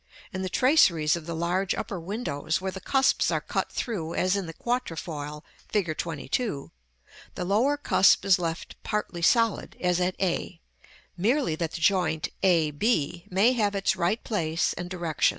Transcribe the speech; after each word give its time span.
In 0.33 0.41
the 0.41 0.49
traceries 0.49 1.15
of 1.15 1.27
the 1.27 1.35
large 1.35 1.75
upper 1.75 1.99
windows, 1.99 2.59
where 2.59 2.71
the 2.71 2.81
cusps 2.81 3.29
are 3.29 3.39
cut 3.39 3.71
through 3.71 4.15
as 4.15 4.35
in 4.35 4.47
the 4.47 4.53
quatrefoil 4.55 5.43
Fig. 5.69 5.85
XXII., 6.01 6.71
the 7.35 7.45
lower 7.45 7.77
cusp 7.77 8.25
is 8.25 8.39
left 8.39 8.81
partly 8.81 9.21
solid, 9.21 9.77
as 9.79 10.01
at 10.01 10.15
a, 10.19 10.59
merely 11.15 11.53
that 11.53 11.73
the 11.73 11.81
joint 11.81 12.29
a 12.41 12.71
b 12.71 13.27
may 13.29 13.51
have 13.51 13.75
its 13.75 13.95
right 13.95 14.23
place 14.23 14.73
and 14.73 14.89
direction. 14.89 15.29